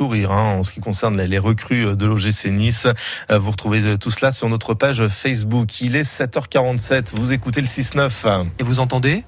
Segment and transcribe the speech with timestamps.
[0.00, 2.86] sourire hein, en ce qui concerne les recrues de l'OGC Nice.
[3.32, 5.80] Euh, vous retrouvez tout cela sur notre page Facebook.
[5.80, 8.44] Il est 7h47, vous écoutez le 6-9.
[8.60, 9.24] Et vous entendez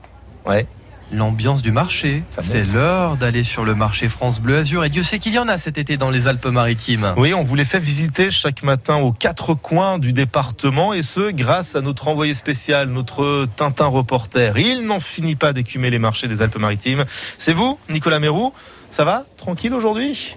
[0.46, 0.69] Ouais.
[1.12, 2.22] L'ambiance du marché.
[2.30, 4.85] C'est l'heure d'aller sur le marché France Bleu Azur.
[4.85, 7.14] Et Dieu sait qu'il y en a cet été dans les Alpes-Maritimes.
[7.16, 11.32] Oui, on vous les fait visiter chaque matin aux quatre coins du département et ce,
[11.32, 14.57] grâce à notre envoyé spécial, notre Tintin reporter.
[14.57, 17.05] Il n'en finit pas d'écumer les marchés des Alpes-Maritimes.
[17.39, 18.55] C'est vous, Nicolas Mérou
[18.93, 19.25] Ça va?
[19.37, 20.37] Tranquille aujourd'hui?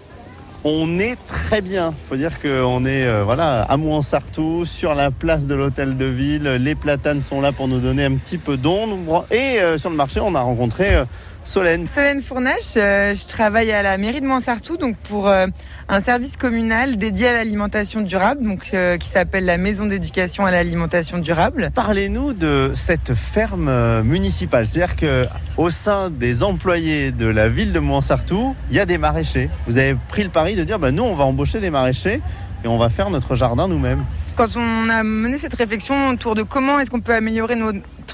[0.66, 1.94] On est très bien.
[2.08, 6.44] Faut dire qu'on est euh, voilà à Mouansartou, sur la place de l'hôtel de ville.
[6.44, 9.26] Les platanes sont là pour nous donner un petit peu d'ombre.
[9.30, 11.06] Et euh, sur le marché, on a rencontré euh,
[11.44, 11.86] Solène.
[11.88, 15.48] Solène Fournache, euh, je travaille à la mairie de Mansartou donc pour euh,
[15.90, 20.52] un service communal dédié à l'alimentation durable, donc euh, qui s'appelle la Maison d'éducation à
[20.52, 21.72] l'alimentation durable.
[21.76, 24.68] Parlez-nous de cette ferme municipale.
[24.68, 25.26] C'est-à-dire que
[25.58, 29.50] au sein des employés de la ville de Mouansartou, il y a des maraîchers.
[29.68, 32.22] Vous avez pris le pari de dire, bah, nous, on va embaucher des maraîchers
[32.64, 34.06] et on va faire notre jardin nous-mêmes.
[34.36, 37.56] Quand on a mené cette réflexion autour de comment est-ce qu'on peut améliorer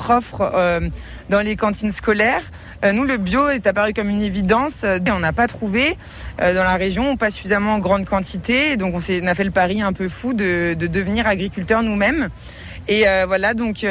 [0.08, 0.80] offre euh,
[1.30, 2.44] dans les cantines scolaires,
[2.84, 5.98] euh, nous le bio est apparu comme une évidence euh, et on n'a pas trouvé
[6.40, 9.94] dans la région pas suffisamment en grande quantité, donc on, a fait le pari un
[9.94, 12.30] peu fou de, de devenir agriculteurs nous-mêmes.
[12.88, 13.86] Et voilà, donc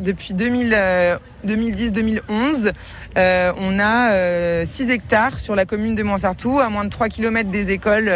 [0.00, 2.72] depuis 2000, euh, 2010-2011,
[3.16, 7.50] euh, on a 6 hectares sur la commune de Montsartou, à moins de 3 km
[7.50, 8.12] des écoles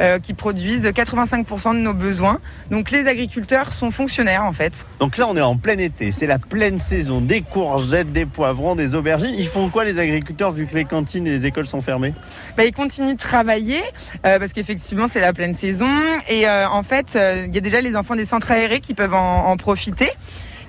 [0.00, 2.40] euh, qui produisent 85% de nos besoins.
[2.70, 4.72] Donc les agriculteurs sont fonctionnaires en fait.
[5.00, 6.12] Donc là, on est en plein été.
[6.12, 9.34] C'est la pleine saison des courgettes, des poivrons, des aubergines.
[9.36, 12.14] Ils font quoi les agriculteurs vu que les cantines et les écoles sont fermées?
[12.56, 13.80] Bah, ils continuent de travailler
[14.26, 15.90] euh, parce qu'effectivement c'est la pleine saison
[16.28, 19.14] et euh, en fait il y a déjà les enfants des centres aérés qui peuvent
[19.14, 20.10] en, en profiter.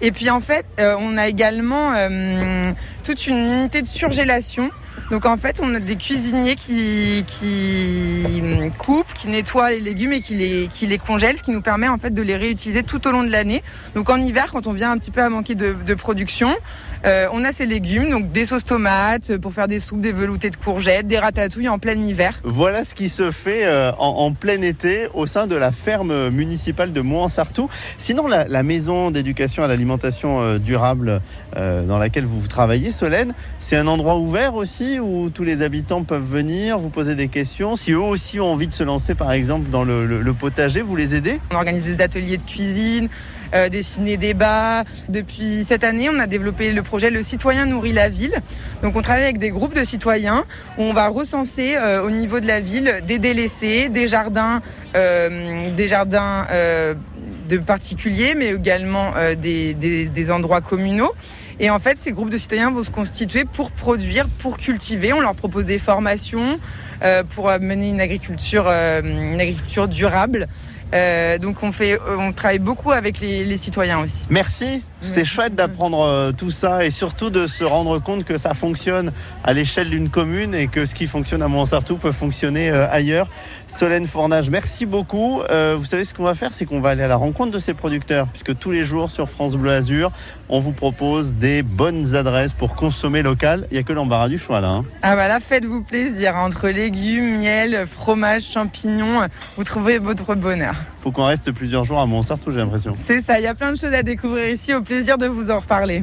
[0.01, 2.71] Et puis en fait euh, on a également euh,
[3.05, 4.71] toute une unité de surgélation.
[5.11, 10.13] Donc en fait on a des cuisiniers qui, qui hum, coupent, qui nettoient les légumes
[10.13, 12.81] et qui les, qui les congèlent, ce qui nous permet en fait de les réutiliser
[12.81, 13.61] tout au long de l'année.
[13.93, 16.55] Donc en hiver quand on vient un petit peu à manquer de, production,
[17.05, 20.49] euh, on a ces légumes, donc des sauces tomates pour faire des soupes, des veloutés
[20.49, 22.39] de courgettes, des ratatouilles en plein hiver.
[22.43, 26.93] Voilà ce qui se fait euh, en, plein été au sein de la ferme municipale
[26.93, 27.69] de Mouansartou.
[27.97, 31.21] Sinon, la, maison d'éducation à l'alimentation euh, durable
[31.55, 32.91] dans laquelle vous travaillez,
[33.59, 37.75] C'est un endroit ouvert aussi où tous les habitants peuvent venir, vous poser des questions.
[37.75, 41.13] Si eux aussi ont envie de se lancer, par exemple, dans le, potager, vous les
[41.13, 41.39] aidez?
[41.51, 43.09] On organise des ateliers de cuisine,
[43.53, 44.83] euh, des ciné-débats.
[45.09, 48.41] Depuis cette année, on a développé le projet Le citoyen nourrit la ville.
[48.81, 50.45] Donc on travaille avec des groupes de citoyens
[50.77, 54.61] où on va recenser euh, au niveau de la ville des délaissés, des jardins,
[54.95, 56.93] euh, des jardins euh,
[57.49, 61.13] de particuliers, mais également des endroits communaux.
[61.59, 65.13] Et en fait, ces groupes de citoyens vont se constituer pour produire, pour cultiver.
[65.13, 66.59] On leur propose des formations
[67.03, 70.47] euh, pour mener une agriculture, euh, une agriculture durable.
[70.93, 74.27] Euh, donc on fait, on travaille beaucoup avec les, les citoyens aussi.
[74.29, 78.53] Merci, c'était chouette d'apprendre euh, tout ça et surtout de se rendre compte que ça
[78.53, 79.11] fonctionne
[79.43, 83.29] à l'échelle d'une commune et que ce qui fonctionne à Montsartou peut fonctionner euh, ailleurs.
[83.67, 85.41] Solène Fournage, merci beaucoup.
[85.49, 87.59] Euh, vous savez ce qu'on va faire, c'est qu'on va aller à la rencontre de
[87.59, 90.11] ces producteurs puisque tous les jours sur France Bleu Azur,
[90.49, 93.67] on vous propose des bonnes adresses pour consommer local.
[93.71, 94.67] Il n'y a que l'embarras du choix là.
[94.69, 94.85] hein.
[95.01, 96.35] Ah bah là, faites-vous plaisir.
[96.35, 100.74] Entre légumes, miel, fromage, champignons, vous trouverez votre bonheur.
[101.01, 102.95] Faut qu'on reste plusieurs jours à Montsartou, j'ai l'impression.
[103.05, 104.73] C'est ça, il y a plein de choses à découvrir ici.
[104.73, 106.01] Au plaisir de vous en reparler.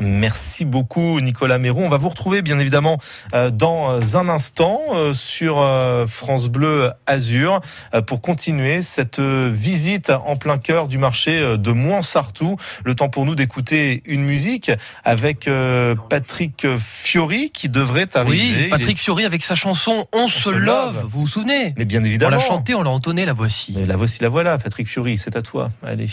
[0.00, 1.82] Merci beaucoup Nicolas Mérou.
[1.82, 2.98] On va vous retrouver bien évidemment
[3.34, 7.60] euh, dans un instant euh, sur euh, France Bleu Azur
[7.94, 12.56] euh, pour continuer cette euh, visite en plein cœur du marché euh, de Mouansartou.
[12.84, 14.70] Le temps pour nous d'écouter une musique
[15.04, 18.64] avec euh, Patrick Fiori qui devrait arriver.
[18.64, 21.06] Oui, Patrick est- Fiori avec sa chanson On, se love.
[21.08, 21.72] Vous vous souvenez?
[21.78, 22.36] Mais bien On évidemment.
[22.36, 23.72] l'a chanté, on l'a entonné, la voici.
[23.76, 25.70] Mais la voici, la voilà, Patrick Fiori, c'est à toi.
[25.82, 26.08] Allez.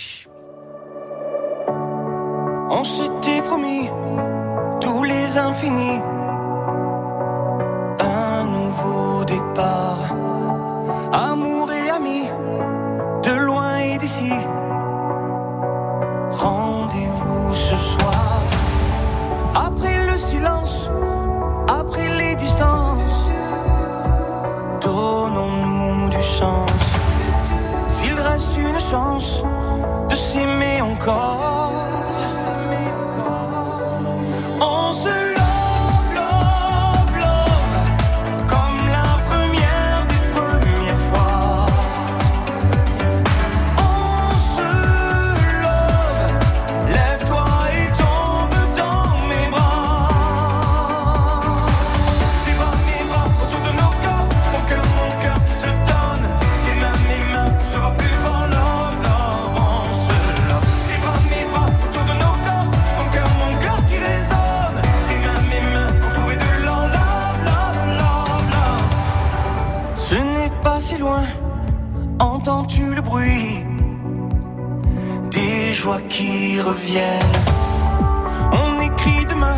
[5.37, 6.01] Infinis.
[7.99, 10.03] Un nouveau départ.
[11.11, 12.27] Amour et amis,
[13.23, 14.33] de loin et d'ici.
[16.31, 18.41] Rendez-vous ce soir.
[19.55, 20.89] Après le silence,
[21.67, 23.27] après les distances.
[24.81, 26.69] Donnons-nous du sens.
[27.89, 29.43] S'il reste une chance
[30.09, 31.52] de s'aimer encore.
[72.19, 73.65] Entends-tu le bruit
[75.31, 77.37] des joies qui reviennent?
[78.51, 79.57] On écrit demain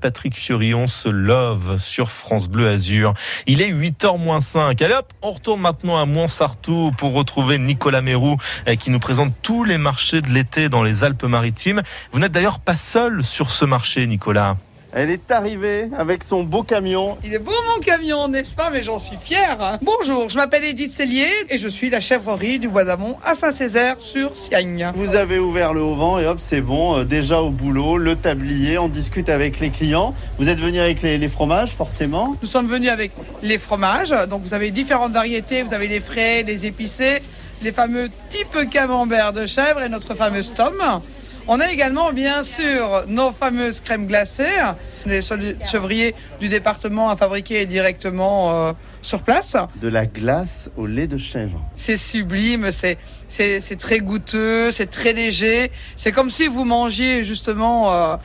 [0.00, 3.14] Patrick Fiorion se love sur France Bleu Azur.
[3.46, 4.80] Il est 8h moins 5.
[4.80, 9.32] Allez hop, on retourne maintenant à Montsartou pour retrouver Nicolas Mérou eh, qui nous présente
[9.42, 11.82] tous les marchés de l'été dans les Alpes-Maritimes.
[12.12, 14.56] Vous n'êtes d'ailleurs pas seul sur ce marché, Nicolas.
[14.94, 17.16] Elle est arrivée avec son beau camion.
[17.24, 18.68] Il est beau mon camion, n'est-ce pas?
[18.70, 19.78] Mais j'en suis fière.
[19.80, 23.98] Bonjour, je m'appelle Edith Cellier et je suis la chèvrerie du Bois d'Amont à Saint-Césaire
[24.02, 24.92] sur Siagne.
[24.94, 28.76] Vous avez ouvert le haut-vent et hop, c'est bon, euh, déjà au boulot, le tablier,
[28.76, 30.14] on discute avec les clients.
[30.38, 32.36] Vous êtes venu avec les, les fromages, forcément?
[32.42, 33.12] Nous sommes venus avec
[33.42, 34.14] les fromages.
[34.28, 35.62] Donc vous avez différentes variétés.
[35.62, 37.22] Vous avez les frais, les épicés,
[37.62, 41.00] les fameux types camembert de chèvre et notre fameuse tome.
[41.48, 44.60] On a également, bien sûr, nos fameuses crèmes glacées.
[45.06, 48.72] Les chevriers du département à fabriquer directement euh,
[49.02, 49.56] sur place.
[49.80, 51.60] De la glace au lait de chèvre.
[51.76, 52.96] C'est sublime, c'est
[53.28, 55.72] c'est c'est très goûteux, c'est très léger.
[55.96, 58.16] C'est comme si vous mangiez justement euh,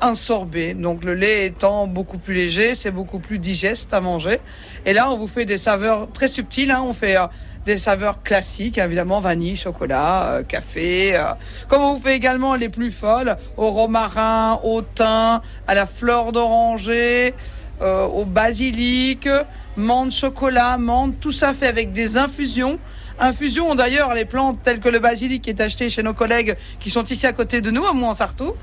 [0.00, 0.74] un sorbet.
[0.74, 4.40] Donc le lait étant beaucoup plus léger, c'est beaucoup plus digeste à manger.
[4.86, 6.70] Et là, on vous fait des saveurs très subtiles.
[6.70, 6.82] hein.
[6.84, 7.26] On fait euh,
[7.66, 11.16] des saveurs classiques, évidemment vanille, chocolat, euh, café.
[11.16, 11.32] euh.
[11.68, 16.32] Comme on vous fait également les plus folles, au romarin, au thym, à la fleur
[16.32, 17.34] d'oranger
[17.82, 19.28] euh, au basilic,
[19.76, 22.78] menthe, chocolat, menthe, tout ça fait avec des infusions.
[23.20, 26.90] Infusions, d'ailleurs, les plantes telles que le basilic qui est acheté chez nos collègues qui
[26.90, 28.54] sont ici à côté de nous, à Mouansartou,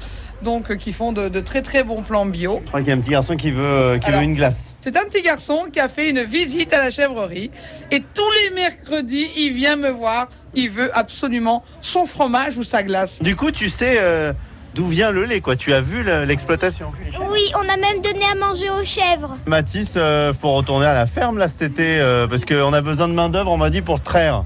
[0.43, 2.59] donc euh, qui font de, de très très bons plans bio.
[2.63, 4.19] Je crois qu'il y a un petit garçon qui veut, euh, qui Alors.
[4.19, 4.75] veut une glace.
[4.81, 7.49] C'est un petit garçon qui a fait une visite à la chèvrerie
[7.91, 10.27] et tous les mercredis, il vient me voir.
[10.53, 13.21] Il veut absolument son fromage ou sa glace.
[13.21, 14.33] Du coup, tu sais euh,
[14.75, 15.55] d'où vient le lait, quoi?
[15.55, 16.91] Tu as vu le- l'exploitation.
[17.29, 19.37] Oui, on a même donné à manger aux chèvres.
[19.45, 23.07] Mathis, euh, faut retourner à la ferme là cet été euh, parce qu'on a besoin
[23.07, 23.51] de main d'œuvre.
[23.51, 24.43] On m'a dit pour traire.